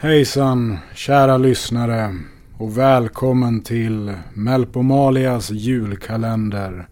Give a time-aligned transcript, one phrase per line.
[0.00, 2.16] Hejsan, kära lyssnare
[2.58, 6.88] och välkommen till Melpomalias julkalender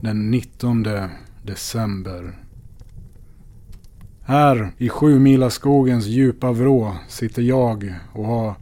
[0.00, 0.86] den 19
[1.42, 2.38] december.
[4.22, 8.54] Här i Sjumilaskogens djupa vrå sitter jag och har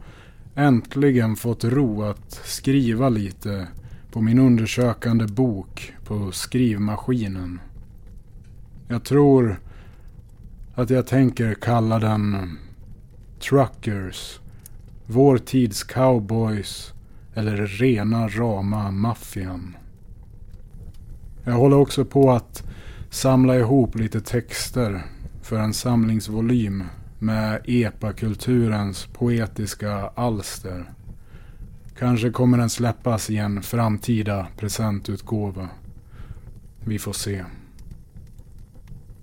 [0.54, 3.66] äntligen fått ro att skriva lite
[4.12, 7.60] på min undersökande bok på skrivmaskinen.
[8.88, 9.60] Jag tror
[10.74, 12.59] att jag tänker kalla den
[13.40, 14.40] Truckers,
[15.06, 16.92] Vår tids cowboys
[17.34, 19.76] eller rena rama maffian.
[21.45, 22.62] Jag håller också på att
[23.10, 25.02] samla ihop lite texter
[25.43, 26.84] för en samlingsvolym
[27.18, 30.90] med epakulturens poetiska alster.
[31.98, 35.68] Kanske kommer den släppas i en framtida presentutgåva.
[36.84, 37.45] Vi får se.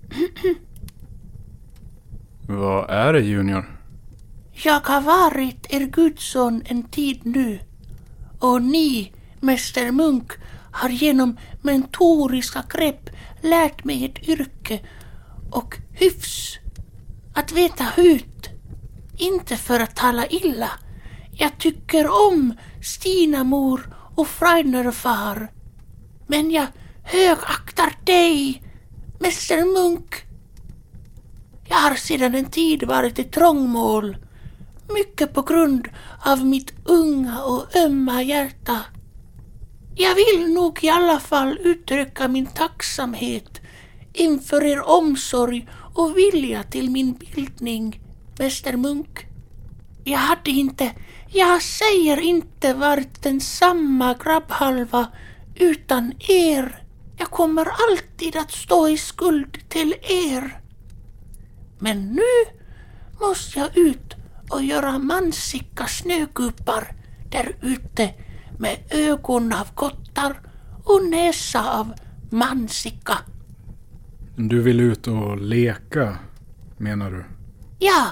[2.48, 3.83] Vad är det Junior?
[4.54, 7.60] Jag har varit er gudson en tid nu
[8.40, 10.32] och ni, Mäster Munk,
[10.72, 13.10] har genom mentoriska grepp
[13.42, 14.80] lärt mig ett yrke
[15.52, 16.58] och hyfs.
[17.34, 18.50] Att veta hut.
[19.18, 20.70] Inte för att tala illa.
[21.32, 25.52] Jag tycker om Stinamor och Freinerfar.
[26.28, 26.68] Men jag
[27.04, 28.64] högaktar dig,
[29.20, 30.16] Mäster Munk.
[31.66, 34.18] Jag har sedan en tid varit i trångmål.
[34.90, 35.88] Mycket på grund
[36.26, 38.80] av mitt unga och ömma hjärta.
[39.96, 43.62] Jag vill nog i alla fall uttrycka min tacksamhet
[44.14, 48.00] inför er omsorg och vilja till min bildning,
[48.40, 49.26] Mäster Munk.
[50.04, 50.92] Jag hade inte,
[51.28, 55.08] jag säger inte varit den samma grabbhalva
[55.56, 56.84] utan er.
[57.18, 60.60] Jag kommer alltid att stå i skuld till er.
[61.80, 62.52] Men nu
[63.22, 64.13] måste jag ut
[64.50, 66.96] och göra mansika snögubbar
[67.30, 68.14] där ute
[68.58, 70.42] med ögon av kottar
[70.84, 71.94] och näsa av
[72.30, 73.18] mansika.
[74.36, 76.18] Du vill ut och leka,
[76.78, 77.26] menar du?
[77.80, 78.08] Ja,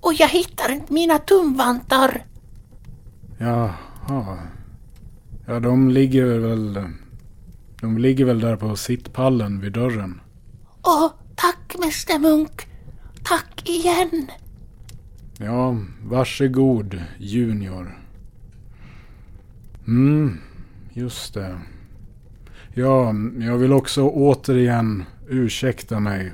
[0.00, 2.24] och jag hittar inte mina tumvantar.
[3.38, 4.38] Jaha.
[5.46, 6.84] Ja, de ligger väl...
[7.80, 10.20] De ligger väl där på sittpallen vid dörren.
[10.82, 12.66] Åh, tack Mäster Munk.
[13.24, 14.30] Tack igen.
[15.42, 17.98] Ja, varsågod Junior.
[19.86, 20.38] Mm,
[20.92, 21.58] just det.
[22.74, 26.32] Ja, jag vill också återigen ursäkta mig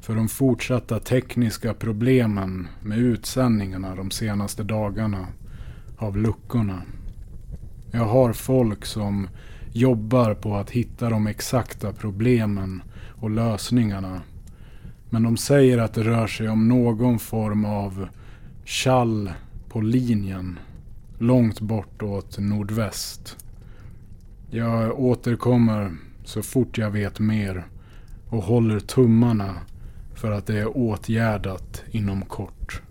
[0.00, 5.26] för de fortsatta tekniska problemen med utsändningarna de senaste dagarna
[5.96, 6.82] av luckorna.
[7.90, 9.28] Jag har folk som
[9.72, 12.82] jobbar på att hitta de exakta problemen
[13.20, 14.20] och lösningarna.
[15.10, 18.08] Men de säger att det rör sig om någon form av
[18.66, 19.30] Kall
[19.68, 20.58] på linjen.
[21.18, 23.36] Långt bort åt nordväst.
[24.50, 27.66] Jag återkommer så fort jag vet mer
[28.28, 29.54] och håller tummarna
[30.14, 32.82] för att det är åtgärdat inom kort.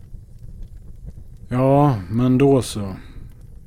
[1.49, 2.95] Ja, men då så.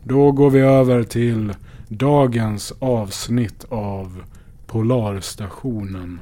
[0.05, 1.55] Då går vi över till
[1.89, 4.23] dagens avsnitt av
[4.67, 6.21] Polarstationen.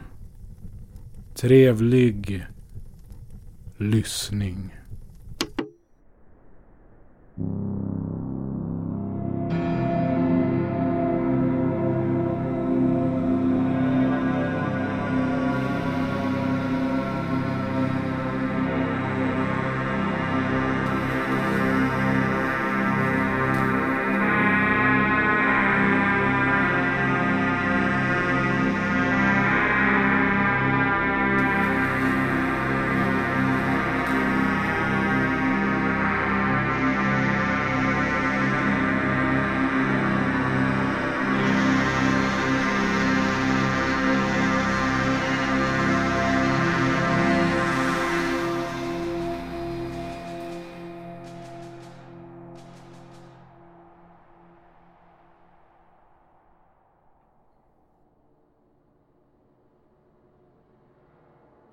[1.35, 2.47] Trevlig
[3.77, 4.77] lyssning.
[7.39, 7.76] Thank you.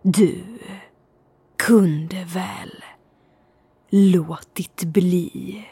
[0.06, 0.44] Du
[1.58, 2.84] kunde väl
[3.90, 5.68] låtit bli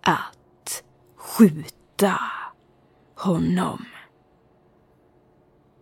[0.00, 0.82] att
[1.16, 2.20] skjuta
[3.14, 3.84] honom.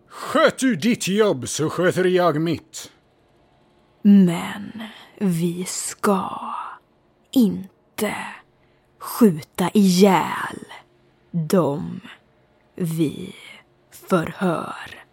[0.09, 2.93] Sköt du ditt jobb så sköter jag mitt.
[4.03, 4.83] Men
[5.19, 6.55] vi ska
[7.31, 8.17] inte
[8.99, 10.67] skjuta ihjäl
[11.31, 12.01] dem
[12.75, 13.35] vi
[13.91, 15.05] förhör.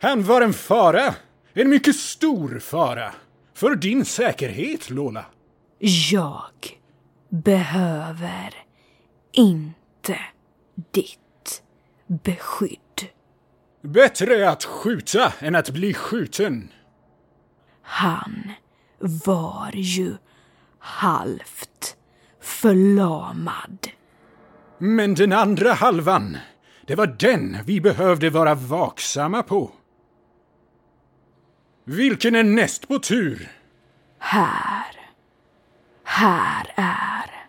[0.00, 1.14] Han var en fara.
[1.52, 3.12] En mycket stor fara.
[3.54, 5.24] För din säkerhet, Lola.
[6.10, 6.78] Jag
[7.28, 8.54] behöver
[9.32, 10.18] inte
[10.92, 11.62] ditt
[12.06, 12.78] beskydd.
[13.82, 16.72] Bättre att skjuta än att bli skjuten.
[17.82, 18.52] Han
[19.26, 20.14] var ju
[20.78, 21.96] halvt
[22.40, 23.88] förlamad.
[24.78, 26.36] Men den andra halvan,
[26.86, 29.70] det var den vi behövde vara vaksamma på.
[31.90, 33.48] Vilken är näst på tur?
[34.18, 35.10] Här.
[36.04, 37.46] Här är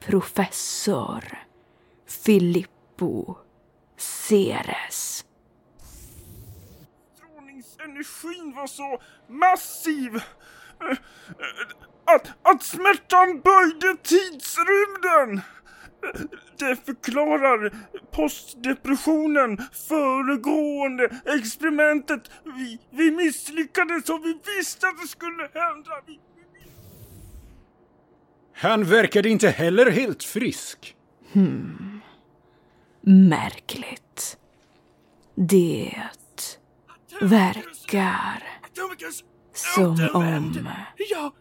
[0.00, 1.24] professor
[2.24, 3.36] Filippo
[3.96, 5.24] Ceres.
[7.16, 10.98] Strålningsenergin var så massiv eh,
[12.04, 15.40] att, att smärtan böjde tidsrymden.
[16.58, 17.72] Det förklarar
[18.10, 19.58] postdepressionen,
[19.88, 22.30] föregående experimentet.
[22.44, 25.90] Vi, vi misslyckades och vi visste att det skulle hända.
[26.06, 26.20] Vi,
[28.54, 30.96] Han verkade inte heller helt frisk.
[33.00, 34.38] Märkligt.
[35.34, 36.02] Det
[37.20, 38.42] verkar
[39.54, 40.68] som om...
[41.10, 41.32] Jag,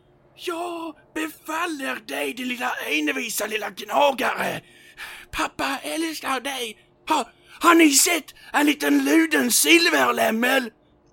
[0.47, 4.61] jag befaller dig din lilla envisa lilla gnagare.
[5.31, 6.77] Pappa älskar dig.
[7.09, 7.29] Ha,
[7.59, 10.69] har ni sett en liten luden silverlämmel?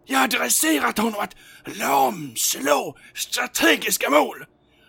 [0.07, 4.45] Jag har dresserat honom att lamslå strategiska mål.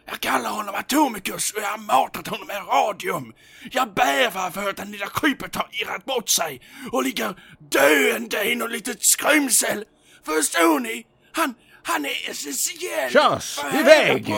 [0.05, 3.33] Jag kallar honom Atomicus och jag har matat honom med radium.
[3.71, 7.35] Jag bävar för att den lilla krypet har irrat bort sig och ligger
[7.71, 9.85] döende i något litet skrymsel.
[10.25, 11.05] Förstår ni?
[11.31, 11.53] Han,
[11.89, 13.09] han är essentiell
[13.41, 14.33] för iväg!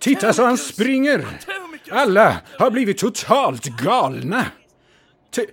[0.00, 1.26] Titta så han springer!
[1.90, 4.44] Alla har blivit totalt galna!
[5.34, 5.46] T-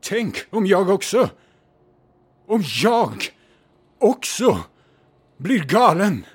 [0.00, 1.30] Tänk om jag också...
[2.48, 3.24] Om jag
[3.98, 4.60] också
[5.36, 6.26] blir galen!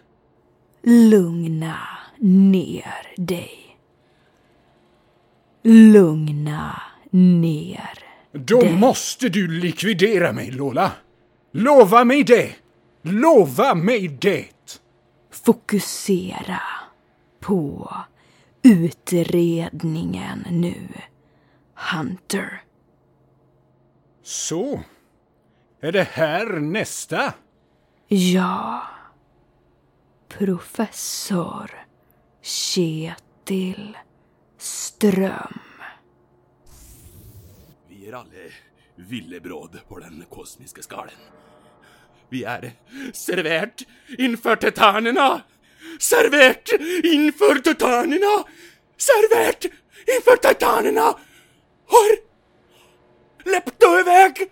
[0.83, 1.77] Lugna
[2.19, 3.77] ner dig.
[5.63, 6.81] Lugna
[7.11, 7.93] ner
[8.33, 8.73] Då dig.
[8.75, 10.91] måste du likvidera mig, Lola!
[11.53, 12.55] Lova mig det!
[13.01, 14.81] Lova mig det!
[15.31, 16.61] Fokusera
[17.39, 17.93] på
[18.63, 20.87] utredningen nu,
[21.93, 22.63] Hunter.
[24.23, 24.83] Så.
[25.79, 27.33] Är det här nästa?
[28.07, 28.81] Ja.
[30.27, 31.71] Professor
[32.41, 33.97] Kjetil
[34.57, 35.59] Ström.
[37.87, 38.29] Vi är alla
[38.95, 41.13] villebråd på den kosmiska skalen.
[42.31, 42.71] Vi är
[43.13, 43.81] servert
[44.17, 45.41] inför titanerna!
[45.99, 46.71] Servert
[47.03, 48.43] inför titanerna!
[48.97, 49.65] Servert
[50.17, 51.01] inför titanerna!
[51.87, 52.17] Har
[53.51, 54.51] Lepto iväg!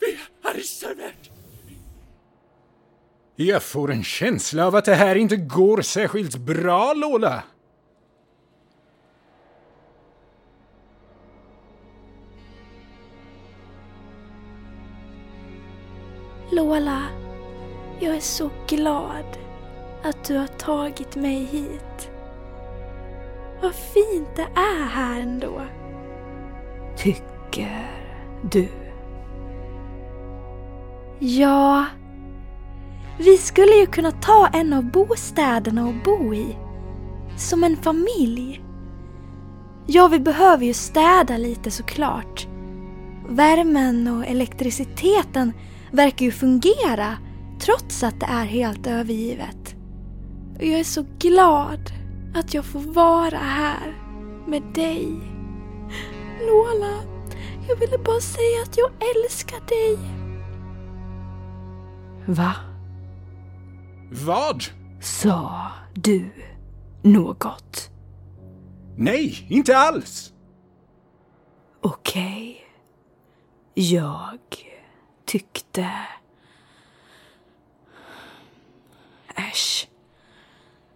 [0.00, 0.18] Vi
[0.50, 1.30] är servert!
[3.36, 7.42] Jag får en känsla av att det här inte går särskilt bra, Lola.
[16.56, 17.02] Lola,
[18.00, 19.38] jag är så glad
[20.02, 22.10] att du har tagit mig hit.
[23.62, 25.62] Vad fint det är här ändå.
[26.96, 27.90] Tycker
[28.50, 28.68] du?
[31.18, 31.84] Ja,
[33.18, 36.56] vi skulle ju kunna ta en av bostäderna och bo i.
[37.36, 38.64] Som en familj.
[39.86, 42.46] Ja, vi behöver ju städa lite såklart.
[43.28, 45.52] Värmen och elektriciteten
[45.90, 47.16] verkar ju fungera
[47.60, 49.74] trots att det är helt övergivet.
[50.56, 51.90] Och jag är så glad
[52.34, 53.96] att jag får vara här
[54.46, 55.08] med dig.
[56.40, 57.02] Lola,
[57.68, 59.98] jag ville bara säga att jag älskar dig.
[62.26, 62.54] Va?
[64.10, 64.64] Vad?
[65.00, 66.30] Sa du
[67.02, 67.90] något?
[68.96, 70.32] Nej, inte alls.
[71.80, 72.60] Okej.
[73.74, 74.38] Jag
[75.26, 75.90] tyckte...
[79.34, 79.88] Äsch.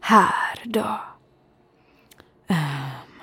[0.01, 1.01] Här då.
[2.49, 3.21] Um,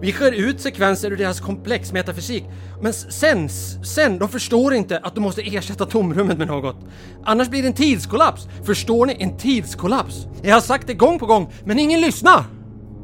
[0.00, 2.44] Vi skär ut sekvenser ur deras komplex metafysik,
[2.82, 3.48] men sen,
[3.84, 6.76] sen, de förstår inte att de måste ersätta tomrummet med något.
[7.24, 8.48] Annars blir det en tidskollaps.
[8.64, 9.16] Förstår ni?
[9.18, 10.26] En tidskollaps!
[10.42, 12.44] Jag har sagt det gång på gång, men ingen lyssnar!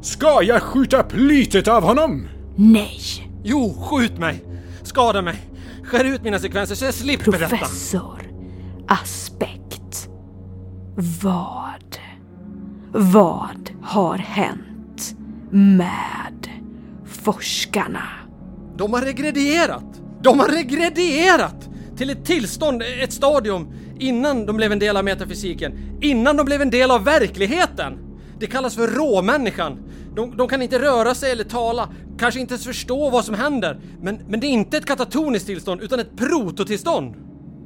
[0.01, 2.38] Ska jag skjuta plytet av honom?
[2.61, 4.43] Nej, Jo, skjut mig!
[4.83, 5.35] Skada mig!
[5.83, 7.47] Skär ut mina sekvenser så jag slipper detta!
[7.47, 8.31] professor
[8.87, 10.09] Aspekt.
[11.23, 11.97] Vad,
[12.91, 15.15] vad har hänt
[15.51, 16.47] med
[17.05, 18.03] forskarna?
[18.77, 20.01] De har regredierat!
[20.21, 21.69] De har regredierat!
[21.97, 23.67] Till ett tillstånd, ett stadium,
[23.99, 25.97] innan de blev en del av metafysiken.
[26.01, 27.97] Innan de blev en del av verkligheten!
[28.39, 29.77] Det kallas för råmänniskan.
[30.15, 31.89] De, de kan inte röra sig eller tala,
[32.19, 33.79] kanske inte ens förstå vad som händer.
[34.01, 37.15] Men, men det är inte ett katatoniskt tillstånd, utan ett prototillstånd.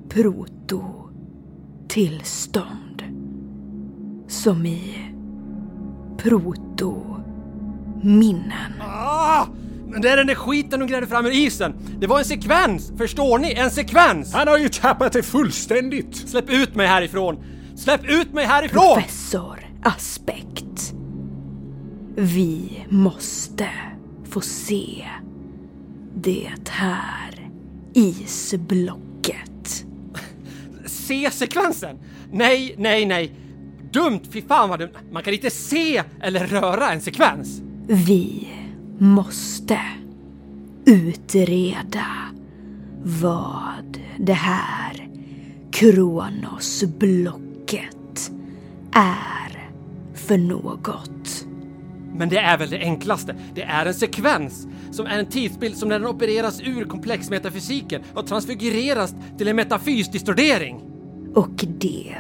[0.09, 3.03] Proto-tillstånd.
[4.27, 4.97] Som i
[6.17, 8.73] proto-minnen.
[8.81, 9.45] Ah!
[9.87, 11.73] Men det är den där skiten de grävde fram ur isen!
[11.99, 12.91] Det var en sekvens!
[12.97, 13.53] Förstår ni?
[13.53, 14.33] En sekvens!
[14.33, 16.15] Han har ju tappat det fullständigt.
[16.15, 17.43] Släpp ut mig härifrån!
[17.75, 18.93] Släpp ut mig härifrån!
[18.93, 20.93] Professor Aspekt.
[22.15, 23.69] Vi måste
[24.33, 25.07] få se
[26.15, 27.49] det här
[27.93, 29.85] isblocket.
[30.85, 31.97] se sekvensen!
[32.31, 33.31] Nej, nej, nej!
[33.91, 34.19] Dumt!
[34.31, 34.91] Fy fan vad dumt!
[35.11, 37.61] Man kan inte se eller röra en sekvens!
[37.87, 38.47] Vi
[38.97, 39.79] måste
[40.85, 42.05] utreda
[43.03, 45.09] vad det här
[45.71, 48.31] Kronosblocket
[48.91, 49.69] är
[50.13, 51.22] för något.
[52.15, 53.35] Men det är väl det enklaste.
[53.53, 58.27] Det är en sekvens som är en tidsbild som när den opereras ur komplexmetafysiken och
[58.27, 60.81] transfigureras till en metafysdistordering.
[61.35, 62.15] Och det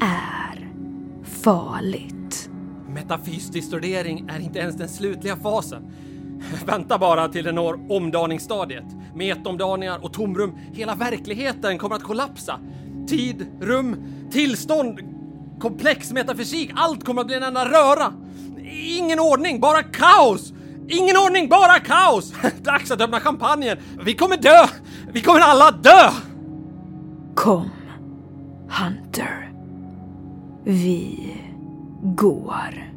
[0.00, 0.68] är
[1.24, 2.50] farligt.
[2.88, 5.82] Metafysdistordering är inte ens den slutliga fasen.
[6.66, 8.84] Vänta bara till den når omdaningsstadiet.
[9.14, 10.52] Metomdaningar och tomrum.
[10.72, 12.60] Hela verkligheten kommer att kollapsa.
[13.08, 13.96] Tid, rum,
[14.30, 15.00] tillstånd,
[15.60, 16.70] komplex metafysik.
[16.74, 18.12] Allt kommer att bli en enda röra.
[18.70, 20.52] Ingen ordning, bara kaos!
[20.88, 22.32] Ingen ordning, bara kaos!
[22.62, 23.78] Dags att öppna champagnen.
[24.04, 24.66] Vi kommer dö!
[25.12, 26.10] Vi kommer alla dö!
[27.34, 27.70] Kom,
[28.68, 29.52] Hunter.
[30.64, 31.18] Vi
[32.02, 32.92] går.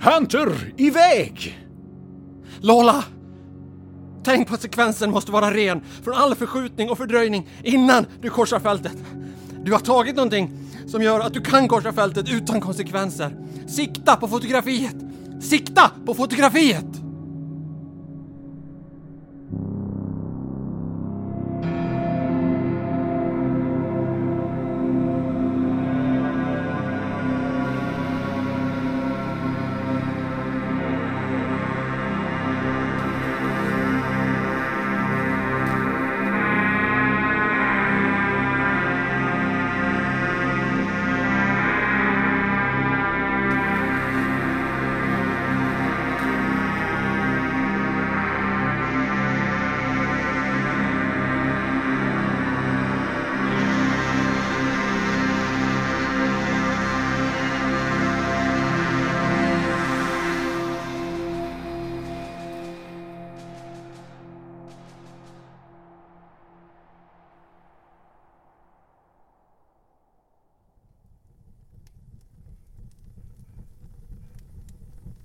[0.00, 1.58] Hunter, iväg!
[2.60, 3.04] Lola!
[4.24, 8.60] Tänk på att sekvensen måste vara ren från all förskjutning och fördröjning innan du korsar
[8.60, 8.96] fältet.
[9.64, 10.50] Du har tagit någonting
[10.86, 13.36] som gör att du kan korsa fältet utan konsekvenser.
[13.66, 14.96] Sikta på fotografiet!
[15.40, 17.03] Sikta på fotografiet!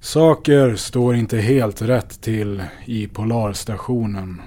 [0.09, 4.41] Saker står inte helt rätt till i Polarstationen.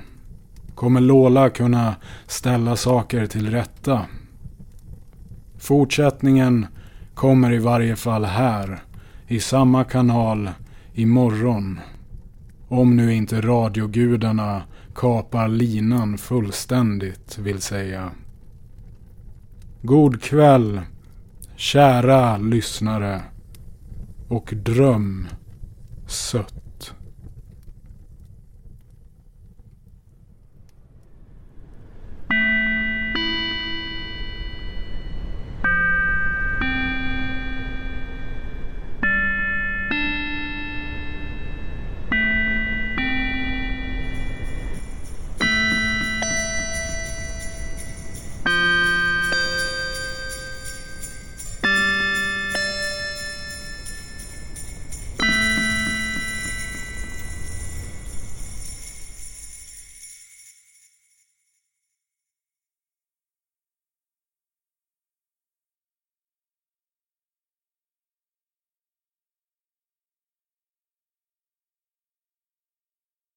[0.75, 1.95] Kommer Lola kunna
[2.27, 4.07] ställa saker till rätta?
[5.59, 6.67] Fortsättningen
[7.15, 8.83] kommer i varje fall här,
[9.27, 10.51] i samma kanal,
[10.95, 11.81] imorgon.
[12.69, 14.63] Om nu inte radiogudarna
[14.95, 18.11] kapar linan fullständigt, vill säga.
[19.83, 20.81] God kväll,
[21.57, 23.23] kära lyssnare.
[24.29, 25.29] Och dröm
[26.13, 26.53] sött.